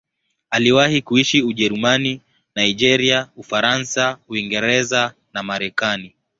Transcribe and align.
Aliwahi 0.49 1.01
kuishi 1.01 1.41
Ujerumani, 1.41 2.21
Nigeria, 2.55 3.29
Ufaransa, 3.35 4.17
Uingereza 4.27 5.13
na 5.33 5.43
Marekani. 5.43 6.15